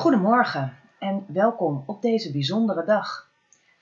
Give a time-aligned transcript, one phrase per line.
[0.00, 3.30] Goedemorgen en welkom op deze bijzondere dag.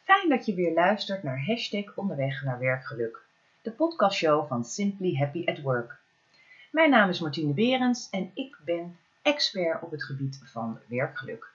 [0.05, 3.23] Fijn dat je weer luistert naar hashtag onderweg naar werkgeluk,
[3.63, 5.99] de podcastshow van Simply Happy at Work.
[6.71, 11.51] Mijn naam is Martine Berends en ik ben expert op het gebied van werkgeluk.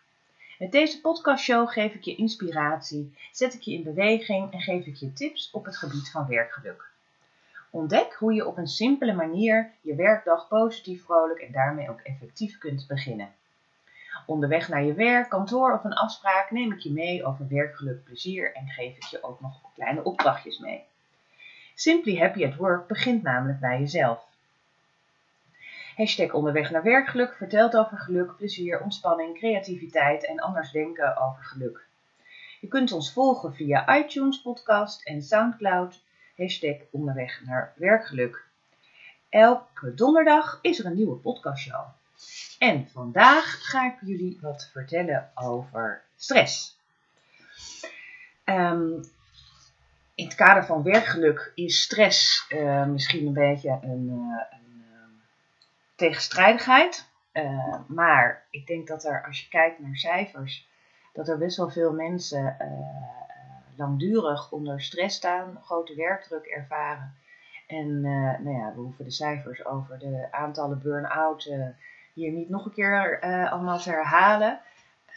[0.60, 4.95] Met deze podcastshow geef ik je inspiratie, zet ik je in beweging en geef ik
[4.95, 6.89] je tips op het gebied van werkgeluk.
[7.70, 12.57] Ontdek hoe je op een simpele manier je werkdag positief, vrolijk en daarmee ook effectief
[12.57, 13.34] kunt beginnen.
[14.26, 18.56] Onderweg naar je werk, kantoor of een afspraak neem ik je mee over werkgeluk, plezier
[18.56, 20.84] en geef ik je ook nog kleine opdrachtjes mee.
[21.75, 24.25] Simply Happy at Work begint namelijk bij jezelf.
[25.96, 31.86] Hashtag onderweg naar werkgeluk vertelt over geluk, plezier, ontspanning, creativiteit en anders denken over geluk.
[32.61, 36.02] Je kunt ons volgen via iTunes podcast en Soundcloud.
[36.38, 38.45] Hashtag onderweg naar werkgeluk.
[39.30, 41.86] Elke donderdag is er een nieuwe podcastshow.
[42.59, 46.80] En vandaag ga ik jullie wat vertellen over stress.
[48.43, 48.91] Ehm,
[50.15, 54.97] in het kader van werkgeluk is stress uh, misschien een beetje een, uh, een uh,
[55.95, 57.11] tegenstrijdigheid.
[57.88, 60.67] maar ik denk dat er, als je kijkt naar cijfers,
[61.13, 62.58] dat er best wel veel mensen
[63.75, 67.15] langdurig onder stress staan, grote werkdruk ervaren.
[67.67, 71.49] En nou ja, we hoeven de cijfers over de aantallen burn-out
[72.14, 74.59] hier niet nog een keer uh, allemaal te herhalen.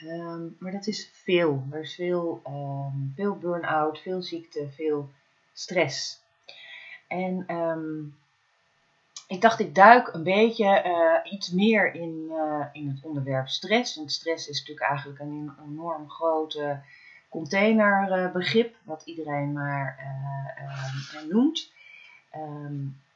[0.03, 1.67] Um, maar dat is veel.
[1.71, 5.11] Er is veel, um, veel burn-out, veel ziekte, veel
[5.53, 6.21] stress.
[7.09, 8.17] En um,
[9.29, 13.97] ik dacht, ik duik een beetje uh, iets meer in, uh, in het onderwerp stress.
[13.97, 16.81] Want stress is natuurlijk eigenlijk een enorm grote
[17.29, 19.99] containerbegrip, wat iedereen maar
[21.29, 21.73] noemt.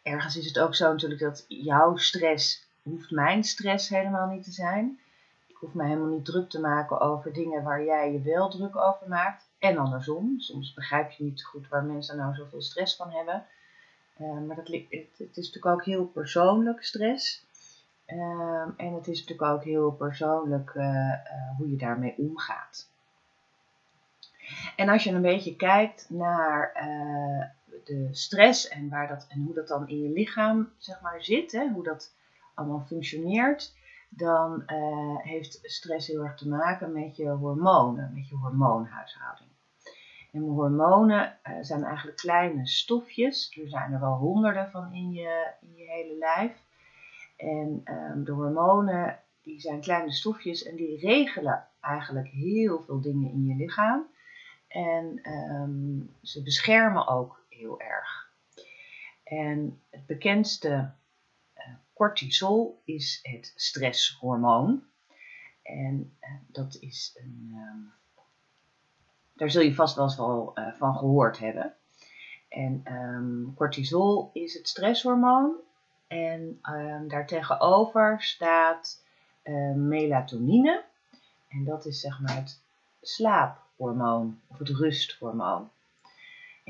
[0.02, 4.50] ergens is het ook zo natuurlijk dat jouw stress hoeft mijn stress helemaal niet te
[4.50, 4.98] zijn.
[5.46, 8.76] Ik hoef me helemaal niet druk te maken over dingen waar jij je wel druk
[8.76, 9.48] over maakt.
[9.58, 10.40] En andersom.
[10.40, 13.44] Soms begrijp je niet goed waar mensen nou zoveel stress van hebben.
[14.20, 17.44] Uh, maar dat, het, het, is natuurlijk ook heel persoonlijk stress.
[18.06, 21.12] Uh, en het is natuurlijk ook heel persoonlijk uh,
[21.56, 22.88] hoe je daarmee omgaat.
[24.76, 26.72] En als je een beetje kijkt naar
[27.84, 31.52] de stress en, waar dat, en hoe dat dan in je lichaam zeg maar, zit,
[31.52, 32.14] hè, hoe dat
[32.60, 33.76] allemaal functioneert,
[34.08, 39.50] dan uh, heeft stress heel erg te maken met je hormonen, met je hormoonhuishouding.
[40.32, 43.56] En hormonen uh, zijn eigenlijk kleine stofjes.
[43.60, 46.52] Er zijn er wel honderden van in je, in je hele lijf.
[47.36, 53.30] En um, de hormonen die zijn kleine stofjes en die regelen eigenlijk heel veel dingen
[53.30, 54.06] in je lichaam.
[54.68, 58.32] En um, ze beschermen ook heel erg.
[59.24, 60.92] En het bekendste
[62.00, 64.82] cortisol is het stresshormoon.
[65.62, 67.52] En uh, dat is een.
[67.54, 67.92] Um,
[69.32, 71.74] daar zul je vast wel eens uh, van gehoord hebben.
[72.48, 75.54] En um, cortisol is het stresshormoon.
[76.06, 79.04] En um, daartegenover staat
[79.44, 80.84] uh, melatonine.
[81.48, 82.60] En dat is zeg maar het
[83.00, 85.70] slaaphormoon of het rusthormoon.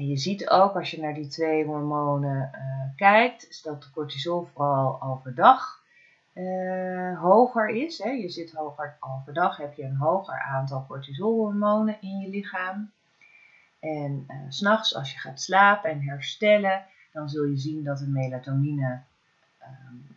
[0.00, 3.90] En je ziet ook als je naar die twee hormonen uh, kijkt, is dat de
[3.90, 5.82] cortisol vooral overdag
[6.34, 7.98] uh, hoger is.
[7.98, 8.10] Hè.
[8.10, 12.90] Je zit hoger overdag, heb je een hoger aantal cortisolhormonen in je lichaam.
[13.78, 18.08] En uh, s'nachts als je gaat slapen en herstellen, dan zul je zien dat de
[18.08, 19.00] melatonine
[19.62, 20.16] um,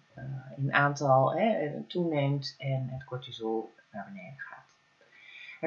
[0.57, 4.62] in aantal hè, toeneemt en het cortisol naar beneden gaat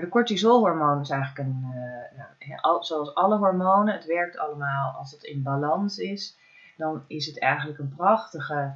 [0.00, 5.22] de cortisolhormoon is eigenlijk een, uh, nou, zoals alle hormonen, het werkt allemaal als het
[5.22, 6.36] in balans is.
[6.76, 8.74] Dan is het eigenlijk een prachtige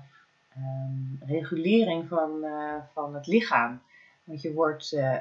[0.56, 3.82] um, regulering van, uh, van het lichaam.
[4.24, 5.14] Want je, wordt, uh,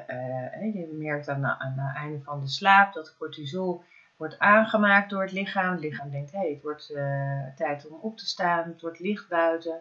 [0.74, 3.82] je merkt aan, aan het einde van de slaap dat cortisol
[4.16, 5.72] wordt aangemaakt door het lichaam.
[5.72, 6.92] Het lichaam denkt, hey, het wordt
[7.56, 9.80] tijd om op te staan, het wordt licht buiten.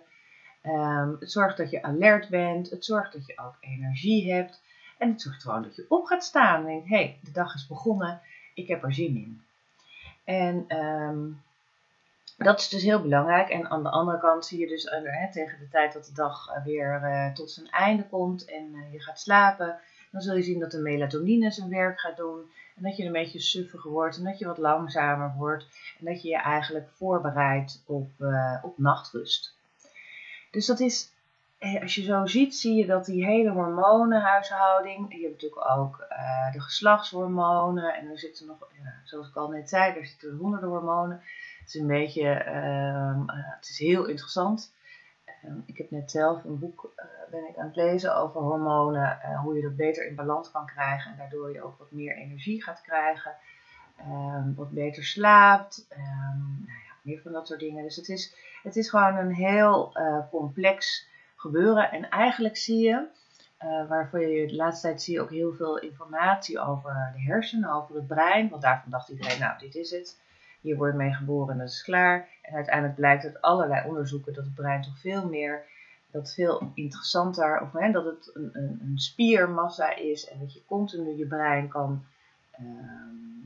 [0.64, 4.62] Um, het zorgt dat je alert bent, het zorgt dat je ook energie hebt.
[5.00, 7.54] En het zorgt gewoon dat je op gaat staan en denkt, hé, hey, de dag
[7.54, 8.22] is begonnen,
[8.54, 9.44] ik heb er zin in.
[10.24, 11.42] En um,
[12.38, 13.50] dat is dus heel belangrijk.
[13.50, 16.14] En aan de andere kant zie je dus uh, hè, tegen de tijd dat de
[16.14, 19.80] dag uh, weer uh, tot zijn einde komt en je gaat slapen,
[20.12, 22.52] dan zul je zien dat de melatonine zijn werk gaat doen.
[22.76, 25.68] En dat je een beetje suffiger wordt en dat je wat langzamer wordt.
[26.00, 28.10] En dat je je eigenlijk voorbereidt op,
[28.62, 29.56] op nachtrust.
[30.52, 31.19] Dus dat is eh,
[31.60, 36.52] als je zo ziet, zie je dat die hele hormonenhuishouding, je hebt natuurlijk ook uh,
[36.52, 40.70] de geslachtshormonen en er zitten nog, ja, zoals ik al net zei, er zitten honderden
[40.70, 41.22] hormonen.
[41.60, 44.74] Het is een beetje, uh, het is heel interessant.
[45.26, 46.94] Ehm, ik heb net zelf een boek
[47.32, 51.12] ben ik aan het lezen over hormonen, hoe je dat beter in balans kan krijgen
[51.12, 53.36] en daardoor je ook wat meer energie gaat krijgen,
[54.08, 57.84] um, wat beter slaapt, nou ja, meer van dat soort dingen.
[57.84, 59.98] Dus het is, het is gewoon een heel
[60.30, 61.08] complex
[61.40, 63.08] gebeuren en eigenlijk zie je,
[63.88, 67.96] waarvoor je de laatste tijd zie je ook heel veel informatie over de hersenen, over
[67.96, 70.20] het brein, want daarvan dacht iedereen, nou dit is het.
[70.62, 72.28] Hier wordt mee geboren en dat is klaar.
[72.42, 75.66] En uiteindelijk blijkt uit allerlei onderzoeken dat het brein toch veel meer,
[76.12, 80.66] dat veel interessanter, of hè, dat het een, een, een, spiermassa is en dat je
[80.66, 82.06] continu je brein kan
[82.60, 82.66] uh,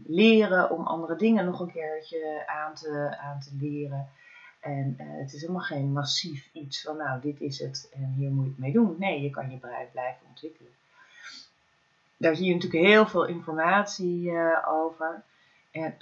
[0.05, 4.09] leren om andere dingen nog een keertje aan te, aan te leren.
[4.63, 8.29] En uh, het is helemaal geen massief iets van, nou, dit is het en hier
[8.29, 8.95] moet je het mee doen.
[8.99, 10.71] Nee, je kan je brein blijven ontwikkelen.
[12.17, 15.23] Daar zie je natuurlijk heel veel informatie uh, over.
[15.71, 15.97] En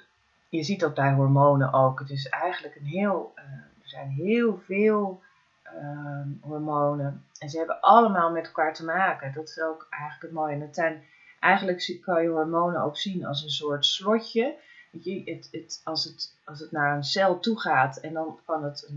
[0.50, 2.00] je ziet dat bij hormonen ook.
[2.00, 5.22] Het is eigenlijk een heel, uh, er zijn heel veel
[5.66, 7.26] uh, hormonen.
[7.40, 9.34] En ze hebben allemaal met elkaar te maken.
[9.34, 10.54] Dat is ook eigenlijk het mooie.
[10.54, 11.04] En zijn,
[11.40, 14.56] eigenlijk kan je hormonen ook zien als een soort slotje.
[14.92, 18.90] Het, het, als, het, als het naar een cel toe gaat en dan kan het,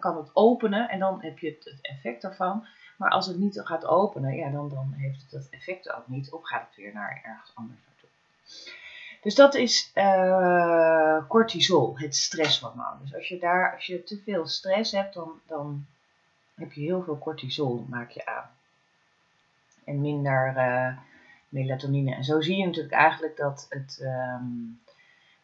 [0.00, 2.66] kan, het openen en dan heb je het, effect daarvan.
[2.96, 6.30] Maar als het niet gaat openen, ja, dan, dan heeft het dat effect ook niet.
[6.30, 8.08] Of gaat het weer naar ergens anders naartoe.
[9.22, 12.98] Dus dat is uh, cortisol, het stresshormoon.
[13.02, 15.86] Dus als je, daar, als je te veel stress hebt, dan, dan
[16.54, 18.50] heb je heel veel cortisol, maak je aan.
[19.84, 20.98] En minder uh,
[21.48, 22.14] melatonine.
[22.14, 24.80] En zo zie je natuurlijk eigenlijk dat het, um,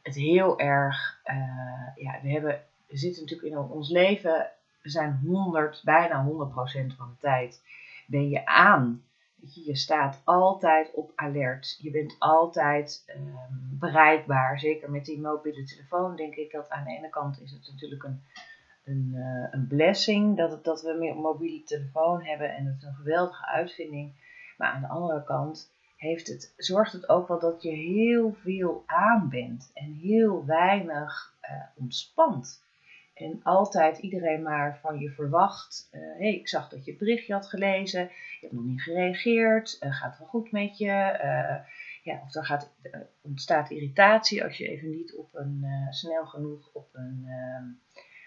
[0.04, 4.50] het heel erg, uh, ja, we hebben, we zitten natuurlijk in ons leven,
[4.82, 7.62] we zijn 100, bijna 100% van de tijd
[8.06, 9.04] ben je aan
[9.52, 11.78] je staat altijd op alert.
[11.80, 14.58] Je bent altijd um, bereikbaar.
[14.58, 18.02] Zeker met die mobiele telefoon denk ik dat aan de ene kant is het natuurlijk
[18.02, 18.22] een,
[18.84, 22.82] een, uh, een blessing dat, het, dat we meer mobiele telefoon hebben en het is
[22.82, 24.12] een geweldige uitvinding.
[24.56, 25.72] Maar aan de andere kant
[26.04, 31.36] heeft het, zorgt het ook wel dat je heel veel aan bent en heel weinig
[31.42, 32.62] uh, ontspant.
[33.14, 35.88] En altijd iedereen maar van je verwacht.
[35.90, 38.00] Hé, uh, hey, ik zag dat je het berichtje had gelezen.
[38.00, 39.76] Je hebt nog niet gereageerd.
[39.80, 41.18] Uh, gaat het wel goed met je?
[42.02, 42.74] Ja, of er gaat,
[43.22, 47.26] ontstaat irritatie als je even niet op een, snel genoeg op een,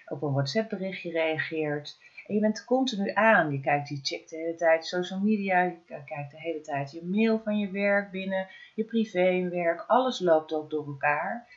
[0.06, 1.98] op een WhatsApp berichtje reageert.
[2.28, 3.52] En je bent continu aan.
[3.52, 5.62] Je kijkt, je checkt de hele tijd social media.
[5.62, 8.48] Je kijkt de hele tijd je mail van je werk binnen.
[8.76, 9.84] Je privé werk.
[9.88, 11.48] Alles loopt ook door elkaar.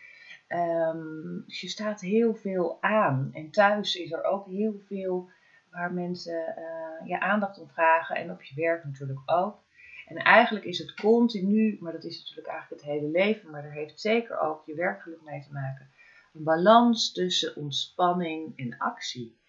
[0.48, 3.30] Um, dus je staat heel veel aan.
[3.32, 5.30] En thuis is er ook heel veel
[5.70, 8.16] waar mensen uh, je aandacht om vragen.
[8.16, 9.58] En op je werk natuurlijk ook.
[10.06, 13.72] En eigenlijk is het continu, maar dat is natuurlijk eigenlijk het hele leven, maar daar
[13.72, 15.90] heeft zeker ook je werkgeluk mee te maken.
[16.34, 19.39] Een balans tussen ontspanning en actie.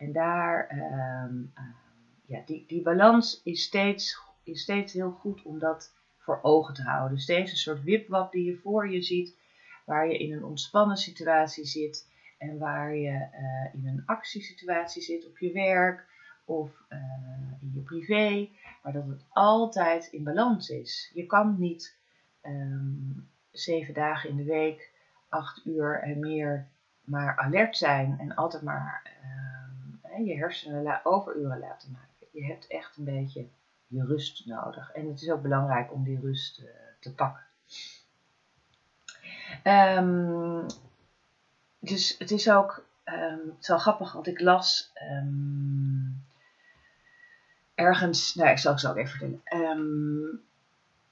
[0.00, 0.70] En daar,
[1.24, 1.64] um, uh,
[2.26, 6.82] ja, die, die balans is steeds, is steeds heel goed om dat voor ogen te
[6.82, 7.18] houden.
[7.18, 9.36] Steeds een soort wipwap die je voor je ziet
[9.84, 12.08] waar je in een ontspannen situatie zit
[12.38, 16.06] en waar je uh, in een actiesituatie zit op je werk
[16.44, 16.98] of uh,
[17.60, 18.48] in je privé,
[18.82, 21.10] maar dat het altijd in balans is.
[21.14, 21.96] Je kan niet
[22.42, 24.92] um, zeven dagen in de week,
[25.28, 26.68] acht uur en meer,
[27.04, 29.02] maar alert zijn en altijd maar
[30.24, 32.26] je hersenen overuren laten maken.
[32.30, 33.46] Je hebt echt een beetje
[33.86, 34.92] je rust nodig.
[34.92, 36.66] En het is ook belangrijk om die rust uh,
[37.00, 37.44] te pakken.
[39.64, 40.66] Um,
[41.78, 46.24] dus het is ook, um, het is wel grappig, want ik las um,
[47.74, 50.42] ergens, nou ik zal het zo even vertellen.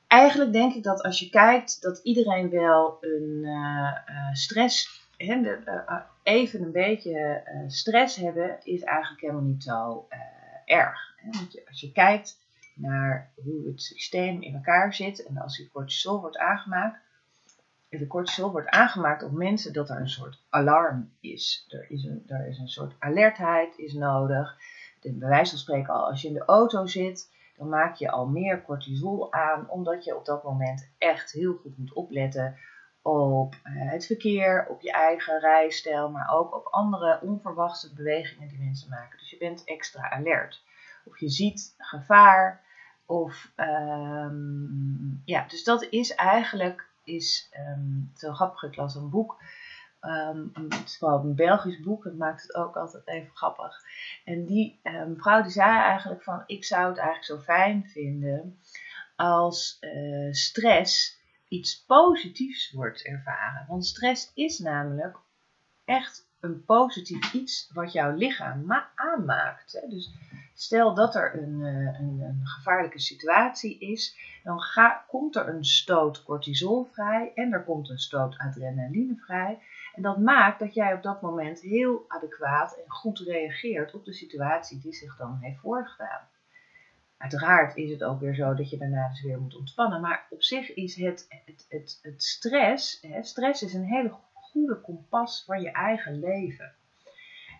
[0.07, 5.43] eigenlijk denk ik dat als je kijkt, dat iedereen wel een uh, uh, stress, he,
[5.43, 10.09] de, uh, even een beetje stress hebben, is eigenlijk helemaal niet zo
[10.65, 11.15] erg.
[11.25, 12.39] Want je, als je kijkt
[12.75, 16.99] naar hoe het systeem in elkaar zit en als die cortisol wordt aangemaakt,
[17.89, 21.67] de cortisol wordt aangemaakt op mensen dat er een soort alarm is.
[21.69, 24.57] Er is een, is een soort alertheid is nodig.
[25.01, 28.11] De, bij wijze van spreken al, als je in de auto zit, dan maak je
[28.11, 32.57] al meer cortisol aan, omdat je op dat moment echt heel goed moet opletten
[33.03, 38.59] op uh, het verkeer, op je eigen rijstijl, maar ook op andere onverwachte bewegingen die
[38.59, 39.19] mensen maken.
[39.19, 40.63] Dus je bent extra alert.
[41.05, 42.61] Of je ziet gevaar,
[43.07, 48.77] of um, ja, dus dat is eigenlijk is um, zo grappig.
[48.77, 49.43] Las een boek.
[50.01, 52.05] Um, het is wel een Belgisch boek.
[52.05, 53.77] Het maakt het ook altijd even grappig.
[54.25, 54.81] En die
[55.17, 56.43] vrouw die zei eigenlijk van...
[56.47, 58.59] Ik zou het eigenlijk zo fijn vinden
[59.17, 61.18] als uh, stress
[61.49, 63.67] iets positiefs wordt ervaren.
[63.69, 65.17] Want stress is namelijk
[65.85, 69.73] echt een positief iets wat jouw lichaam aanmaakt.
[69.73, 69.89] Hè?
[69.89, 70.15] Dus
[70.55, 75.65] stel dat er een, eh, een, een gevaarlijke situatie is, dan ga, komt er een
[75.65, 79.59] stoot cortisol vrij en er komt een stoot adrenaline vrij.
[79.95, 84.13] En dat maakt dat jij op dat moment heel adequaat en goed reageert op de
[84.13, 86.29] situatie die zich dan heeft voorgedaan.
[87.19, 90.01] Uiteraard is het ook weer zo dat je daarna dus weer moet ontspannen.
[90.01, 94.81] Maar op zich is het, het, het, het stress, hè, stress is een hele goede
[94.81, 96.73] kompas van je eigen leven.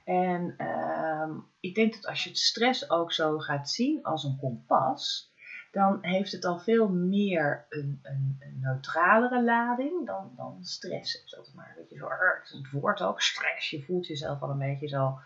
[0.05, 4.39] En uh, ik denk dat als je het stress ook zo gaat zien als een
[4.41, 5.33] kompas,
[5.73, 11.25] dan heeft het al veel meer een, een, een neutralere lading dan, dan stress.
[11.25, 12.09] Is maar een beetje zo,
[12.57, 13.71] het woord ook, stress.
[13.71, 15.19] Je voelt jezelf al een beetje zo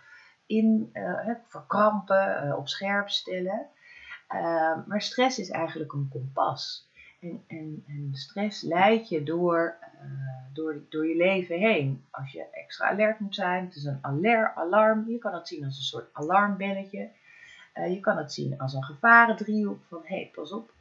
[0.46, 3.66] in, uh, verkrampen, uh, op scherp stellen.
[4.34, 6.90] Uh, maar stress is eigenlijk een kompas.
[7.20, 12.04] En, en, en stress leidt je door, uh, door, door je leven heen.
[12.10, 15.08] Als je extra alert moet zijn, het is een alert, alarm.
[15.08, 17.10] Je kan het zien als een soort alarmbelletje.
[17.74, 20.72] Uh, je kan het zien als een gevarendriehoek van hé, hey, pas op.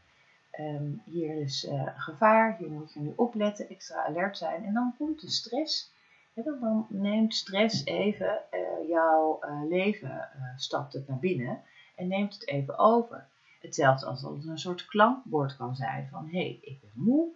[0.59, 4.65] Um, hier is uh, gevaar, hier moet je nu opletten, extra alert zijn.
[4.65, 5.93] En dan komt de stress.
[6.33, 8.39] En dan neemt stress even
[8.87, 9.39] jouw
[9.69, 11.61] leven, stapt het naar binnen
[11.95, 13.27] en neemt het even over.
[13.61, 17.29] Hetzelfde als dat het een soort klankbord kan zijn van hé, hey, ik ben moe,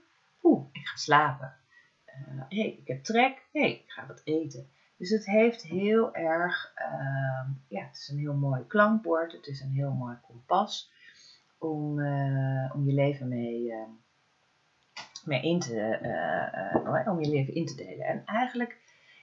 [0.43, 1.53] oeh, ik ga slapen.
[2.05, 4.69] Hé, uh, hey, ik heb trek, hé, hey, ik ga wat eten.
[4.97, 9.61] Dus het heeft heel erg, uh, ja, het is een heel mooi klankbord, het is
[9.61, 10.91] een heel mooi kompas
[11.57, 13.89] om, uh, om je leven mee, ehm,
[15.25, 18.05] mee in te, eh, om je leven in te delen.
[18.05, 18.77] En eigenlijk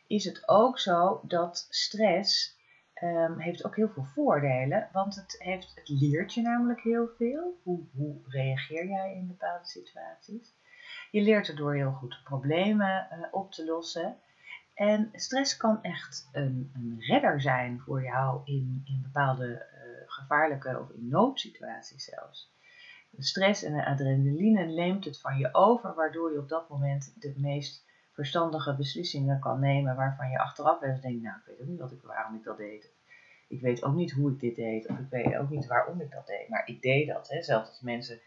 [0.06, 2.58] is het ook zo dat stress
[3.02, 7.60] um, heeft ook heel veel voordelen, want het, heeft, het leert je namelijk heel veel.
[7.62, 10.54] Hoe, hoe reageer jij in bepaalde situaties?
[11.10, 14.16] Je leert erdoor heel goed problemen uh, op te lossen.
[14.74, 20.80] En stress kan echt een, een redder zijn voor jou in, in bepaalde uh, gevaarlijke
[20.80, 22.50] of in noodsituaties zelfs.
[23.10, 27.14] De stress en de adrenaline neemt het van je over, waardoor je op dat moment
[27.20, 31.60] de meest verstandige beslissingen kan nemen waarvan je achteraf wel eens denkt, nou ik weet
[31.60, 32.90] ook niet wat ik, waarom ik dat deed.
[33.48, 36.10] Ik weet ook niet hoe ik dit deed of ik weet ook niet waarom ik
[36.10, 37.28] dat deed, maar ik deed dat.
[37.28, 37.42] Hè.
[37.42, 38.20] Zelfs als mensen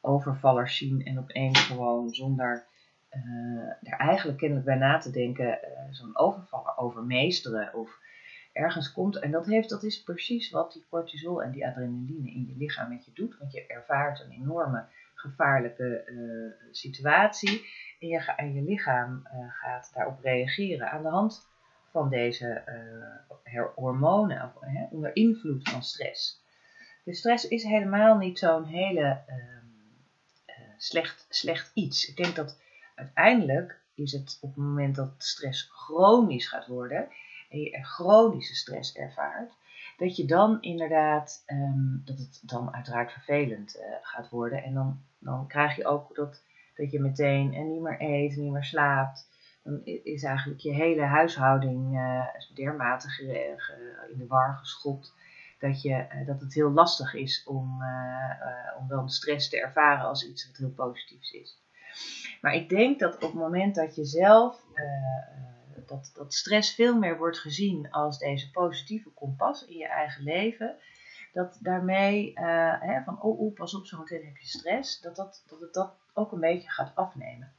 [0.00, 2.66] overvallers zien en opeens gewoon zonder
[3.10, 7.98] uh, er eigenlijk kennelijk bij na te denken uh, zo'n overvaller overmeesteren of
[8.52, 9.18] ergens komt.
[9.18, 12.88] En dat, heeft, dat is precies wat die cortisol en die adrenaline in je lichaam
[12.88, 17.66] met je doet, want je ervaart een enorme gevaarlijke uh, situatie
[18.04, 21.48] en je, en je lichaam gaat daarop reageren aan de hand
[21.90, 22.62] van deze
[23.54, 24.52] uh, hormonen
[24.90, 26.42] onder invloed van stress.
[27.04, 29.36] Dus stress is helemaal niet zo'n hele uh,
[30.46, 32.08] uh, slecht, slecht iets.
[32.08, 32.60] Ik denk dat
[32.94, 37.08] uiteindelijk is het op het moment dat stress chronisch gaat worden
[37.50, 39.52] en je chronische stress ervaart,
[39.96, 44.62] dat je dan inderdaad, um, dat het dan uiteraard vervelend gaat worden.
[44.62, 46.42] En dan, dan krijg je ook dat,
[46.74, 49.32] dat je meteen en niet meer eet, niet meer slaapt
[49.64, 53.08] dan is eigenlijk je hele huishouding uh, dermate
[54.12, 55.14] in de war geschopt
[55.58, 60.04] dat, je, uh, dat het heel lastig is om, uh, om dan stress te ervaren
[60.04, 61.62] als iets wat heel positiefs is.
[62.40, 64.60] Maar ik denk dat op het moment dat je zelf,
[65.86, 70.76] dat, dat stress veel meer wordt gezien als deze positieve kompas in je eigen leven,
[71.32, 72.32] dat daarmee,
[72.80, 75.72] hè, van oh, oh pas op, zo meteen heb je stress, dat, dat, dat het
[75.72, 77.52] dat ook een beetje gaat afnemen.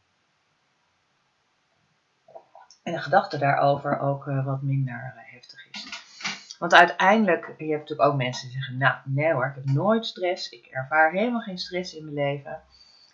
[2.83, 6.03] En de gedachte daarover ook uh, wat minder uh, heftig is.
[6.59, 10.05] Want uiteindelijk, je hebt natuurlijk ook mensen die zeggen, nou nee hoor, ik heb nooit
[10.05, 12.62] stress, ik ervaar helemaal geen stress in mijn leven.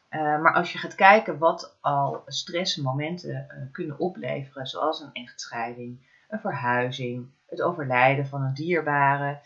[0.10, 6.39] Uh, maar als je gaat kijken wat al stressmomenten kunnen opleveren, zoals een echtscheiding, een
[6.39, 9.39] verhuizing, het overlijden van een dierbare,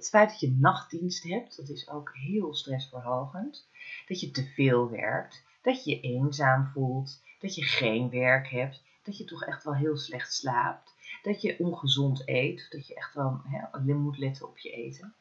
[0.00, 3.68] het feit dat je nachtdienst hebt, dat is ook heel stressverhogend.
[4.06, 8.82] Dat je te veel werkt, dat je je eenzaam voelt, dat je geen werk hebt,
[9.02, 10.94] dat je toch echt wel heel slecht slaapt.
[11.22, 15.14] Dat je ongezond eet, dat je echt wel hè, moet letten op je eten.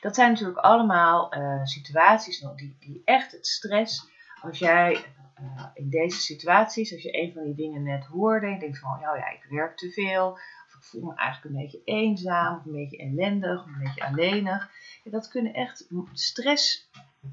[0.00, 4.08] Dat zijn natuurlijk allemaal uh, situaties die, die echt het stress,
[4.40, 5.04] als jij
[5.40, 8.78] uh, in deze situaties, als je een van die dingen net hoorde, en je denkt
[8.78, 10.38] van, ja, ja, ik werk te veel,
[10.84, 14.70] voel me eigenlijk een beetje eenzaam, of een beetje ellendig, of een beetje alleenig.
[15.04, 16.90] Dat kunnen echt stress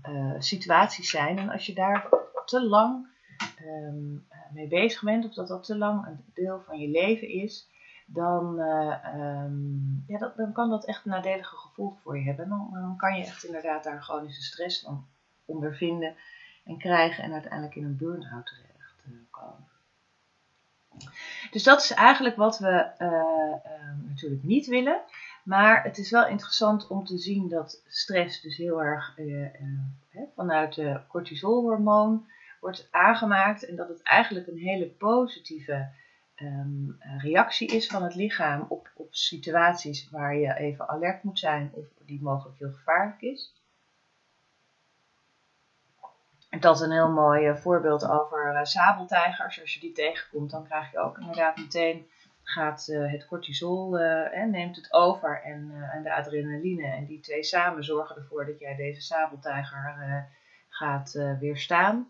[0.09, 1.37] uh, situaties zijn.
[1.37, 2.09] En als je daar
[2.45, 3.07] te lang
[3.65, 7.69] um, mee bezig bent, of dat dat te lang een deel van je leven is,
[8.05, 12.49] dan, uh, um, ja, dan kan dat echt een nadelige gevolg voor je hebben.
[12.49, 15.07] Dan, kan je echt inderdaad daar chronische stress van
[15.45, 16.15] ondervinden
[16.63, 19.67] en krijgen en uiteindelijk in een burn-out terecht uh, komen.
[21.51, 22.91] Dus dat is eigenlijk wat we
[24.07, 25.01] natuurlijk niet willen.
[25.43, 29.15] Maar het is wel interessant om te zien dat stress dus heel erg
[30.35, 32.25] vanuit de cortisolhormoon
[32.59, 35.89] wordt aangemaakt en dat het eigenlijk een hele positieve
[36.35, 41.71] um, reactie is van het lichaam op, op situaties waar je even alert moet zijn
[41.73, 43.60] of die mogelijk heel gevaarlijk is.
[46.59, 49.61] Dat is een heel mooi eh, voorbeeld over uh, sabeltijgers.
[49.61, 52.07] Als je die tegenkomt, dan krijg je ook inderdaad meteen
[52.43, 53.97] gaat uh, het cortisol
[54.47, 56.87] neemt het over en, en de adrenaline.
[56.87, 60.27] En die twee samen zorgen ervoor dat jij deze sabeltijger
[60.69, 62.09] gaat weerstaan.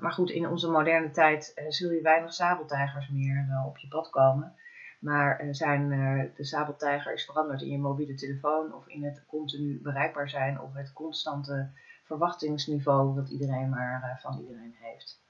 [0.00, 4.54] Maar goed, in onze moderne tijd zul je weinig sabeltijgers meer op je pad komen.
[5.00, 5.88] Maar zijn,
[6.36, 10.74] de sabeltijger is veranderd in je mobiele telefoon of in het continu bereikbaar zijn of
[10.74, 11.70] het constante
[12.04, 15.22] verwachtingsniveau dat iedereen maar van iedereen heeft.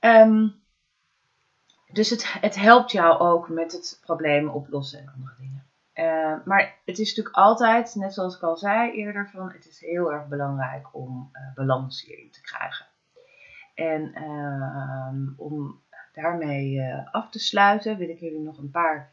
[0.00, 0.62] Um,
[1.92, 5.66] dus het, het helpt jou ook met het probleem oplossen en andere dingen.
[5.94, 9.80] Uh, maar het is natuurlijk altijd, net zoals ik al zei eerder, van het is
[9.80, 12.86] heel erg belangrijk om uh, balans hierin te krijgen.
[13.74, 15.82] En uh, om
[16.12, 19.12] daarmee eh, af te sluiten, wil ik jullie nog een paar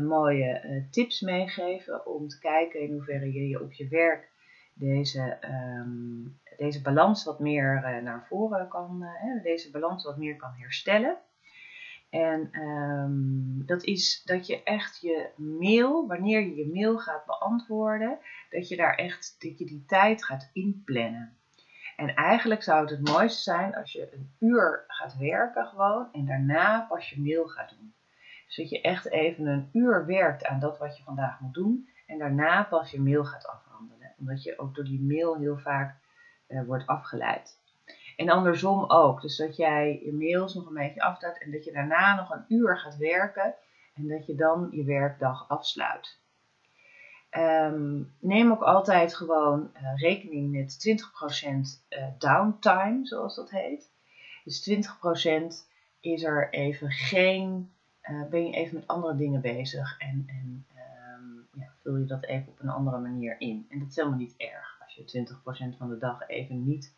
[0.00, 4.31] mooie tips meegeven om te kijken in hoeverre je, je op je werk
[4.74, 5.38] deze,
[5.80, 9.06] um, deze balans wat meer naar voren kan,
[9.42, 11.18] deze balans wat meer kan herstellen.
[12.10, 18.18] En um, dat is dat je echt je mail, wanneer je je mail gaat beantwoorden,
[18.50, 21.36] dat je daar echt dat je die tijd gaat inplannen.
[21.96, 26.26] En eigenlijk zou het het mooiste zijn als je een uur gaat werken gewoon en
[26.26, 27.94] daarna pas je mail gaat doen.
[28.46, 31.88] Dus dat je echt even een uur werkt aan dat wat je vandaag moet doen
[32.06, 33.71] en daarna pas je mail gaat afhandelen.
[34.22, 35.96] Omdat je ook door die mail heel vaak
[36.48, 37.58] uh, wordt afgeleid.
[38.16, 39.20] En andersom ook.
[39.20, 42.44] Dus dat jij je mails nog een beetje afstaat en dat je daarna nog een
[42.48, 43.54] uur gaat werken
[43.94, 46.20] en dat je dan je werkdag afsluit.
[47.38, 50.98] Um, neem ook altijd gewoon uh, rekening met
[51.38, 53.90] 20% uh, downtime, zoals dat heet.
[54.44, 55.70] Dus 20%
[56.00, 57.72] is er even geen,
[58.30, 60.66] ben je even met andere dingen bezig en, en
[61.82, 63.66] vul je dat even op een andere manier in.
[63.70, 65.26] En dat is helemaal niet erg als je
[65.74, 66.94] 20% van de dag even niet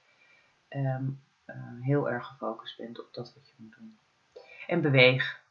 [0.68, 3.98] um, uh, heel erg gefocust bent op dat wat je moet doen.
[4.66, 5.42] En beweeg.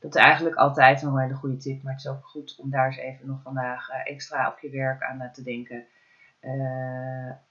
[0.00, 2.86] Dat is eigenlijk altijd een hele goede tip, maar het is ook goed om daar
[2.86, 5.86] eens even nog vandaag uh, extra op je werk aan uh, te denken.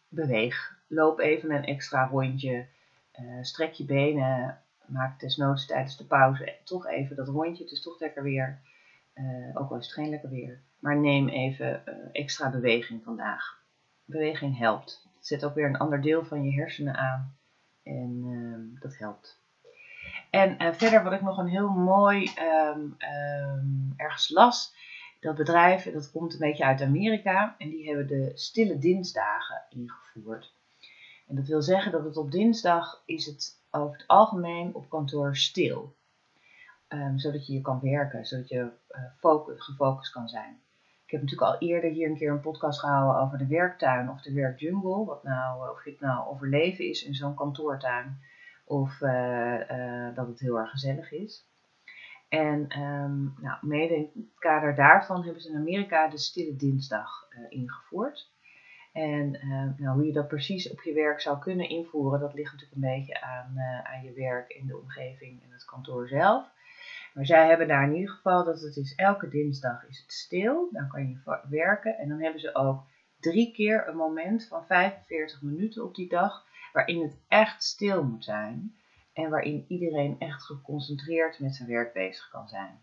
[0.08, 0.80] beweeg.
[0.88, 2.66] Loop even een extra rondje.
[3.42, 4.60] strek je benen.
[4.86, 7.64] Maak desnoods tijdens de pauze toch even dat rondje.
[7.64, 8.60] Het is toch lekker weer.
[9.54, 10.62] ook al is het geen lekker weer.
[10.82, 13.60] Maar neem even extra beweging vandaag.
[14.06, 15.10] Beweging helpt.
[15.16, 17.36] Het zet ook weer een ander deel van je hersenen aan.
[17.84, 19.40] En uh, dat helpt.
[20.30, 24.76] En uh, verder wat ik nog een heel mooi um, um, ergens las.
[25.20, 27.56] Dat bedrijf, dat komt een beetje uit Amerika.
[27.58, 30.54] En die hebben de stille dinsdagen ingevoerd.
[31.28, 35.38] En dat wil zeggen dat het op dinsdag is het over het algemeen op kantoor
[35.38, 35.96] stil.
[36.88, 38.72] Um, zodat je je kan werken, zodat je
[39.20, 40.62] focus, gefocust kan zijn.
[41.12, 44.22] Ik heb natuurlijk al eerder hier een keer een podcast gehouden over de werktuin of
[44.22, 45.06] de werkjungle.
[45.06, 48.20] Wat nou, of het nou overleven is in zo'n kantoortuin
[48.66, 51.46] of uh, uh, dat het heel erg gezellig is.
[52.30, 57.28] En um, nou, mede in het kader daarvan hebben ze in Amerika de stille dinsdag
[57.50, 58.32] ingevoerd.
[58.94, 59.32] En
[59.78, 62.96] nou, hoe je dat precies op je werk zou kunnen invoeren, dat ligt natuurlijk een
[62.98, 66.50] beetje aan, aan je werk en de omgeving en het kantoor zelf.
[67.14, 70.70] Maar zij hebben daar in ieder geval dat het is elke dinsdag is het stil.
[70.72, 71.98] Dan kan je werken.
[71.98, 72.84] En dan hebben ze ook
[73.20, 76.46] drie keer een moment van 45 minuten op die dag.
[76.74, 78.76] Waarin het echt stil moet zijn.
[79.14, 82.80] En waarin iedereen echt geconcentreerd met zijn werk bezig kan zijn.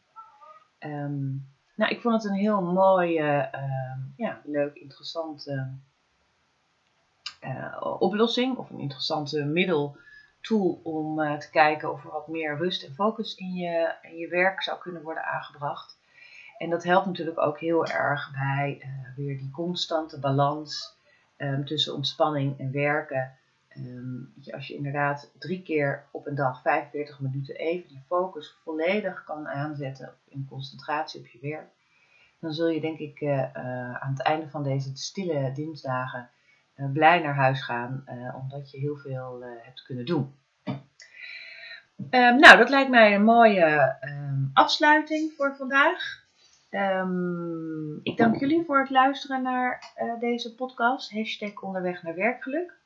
[0.81, 5.71] Um, nou, ik vond het een heel mooie, uh, ja, leuk, interessante
[7.45, 8.57] uh, oplossing.
[8.57, 9.97] Of een interessante middel
[10.49, 14.17] tool om uh, te kijken of er wat meer rust en focus in je, in
[14.17, 15.99] je werk zou kunnen worden aangebracht.
[16.59, 20.97] En dat helpt natuurlijk ook heel erg bij uh, weer die constante balans
[21.37, 23.37] um, tussen ontspanning en werken.
[24.41, 29.25] Je, als je inderdaad drie keer op een dag 45 minuten even die focus volledig
[29.25, 31.69] kan aanzetten in concentratie op je werk,
[32.39, 33.55] dan zul je denk ik uh,
[33.95, 36.31] aan het einde van deze stille dinsdagen
[36.93, 40.35] blij naar huis gaan, uh, omdat je heel veel uh, hebt kunnen doen.
[42.11, 46.27] Um, nou, dat lijkt mij een mooie um, afsluiting voor vandaag.
[46.71, 51.13] Um, ik dank jullie voor het luisteren naar deze podcast.
[51.13, 52.79] Hashtag onderweg naar werkgeluk.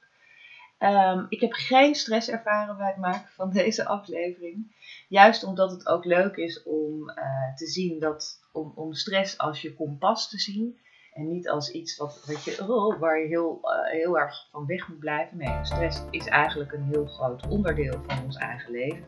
[0.83, 4.77] Ehm, ik heb geen stress ervaren bij het maken van deze aflevering.
[5.09, 9.63] Juist omdat het ook leuk is om eh, te zien dat, om, om stress als
[9.63, 10.79] je kompas te zien.
[11.13, 14.67] En niet als iets wat, wat je, oh, waar je heel, uh, heel erg van
[14.67, 15.37] weg moet blijven.
[15.37, 19.05] Nee, stress is eigenlijk een heel groot onderdeel van ons eigen leven.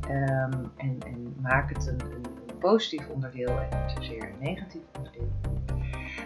[0.00, 2.24] Ehm, en, en maak het een, een,
[2.58, 5.28] positief onderdeel en niet zozeer een negatief onderdeel.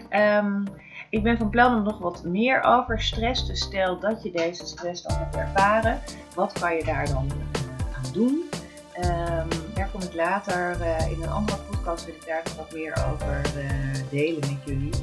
[0.09, 0.63] Um,
[1.09, 3.47] ik ben van plan om nog wat meer over stress.
[3.47, 5.99] Dus stel dat je deze stress dan hebt ervaren,
[6.35, 8.49] wat kan je daar dan uh, aan doen?
[9.03, 12.93] Um, daar kom ik later uh, in een andere podcast wil ik daar wat meer
[13.11, 13.69] over uh,
[14.09, 14.93] delen met jullie.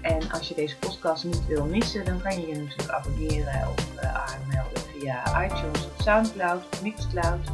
[0.00, 3.98] En als je deze podcast niet wil missen, dan kan je je natuurlijk abonneren of
[3.98, 7.48] aanmelden via iTunes of Soundcloud of Mixcloud.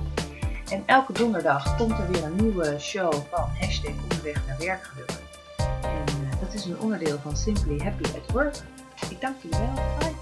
[0.71, 4.91] En elke donderdag komt er weer een nieuwe show van hashtag onderweg naar.
[5.83, 6.05] En
[6.41, 8.57] dat is een onderdeel van Simply Happy at Work.
[9.09, 9.85] Ik dank jullie wel.
[9.99, 10.20] Bye.